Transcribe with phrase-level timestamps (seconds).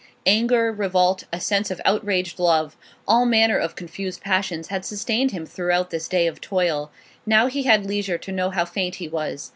[0.25, 2.75] Anger, revolt, a sense of outraged love
[3.07, 6.89] all manner of confused passions had sustained him throughout this day of toil;
[7.23, 9.49] now he had leisure to know how faint he was.